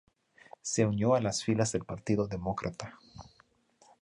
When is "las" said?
1.21-1.43